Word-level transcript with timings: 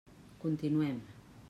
Continuem. 0.43 0.97